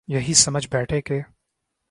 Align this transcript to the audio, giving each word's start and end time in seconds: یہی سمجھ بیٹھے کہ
یہی 0.07 0.33
سمجھ 0.33 0.67
بیٹھے 0.71 1.01
کہ 1.01 1.19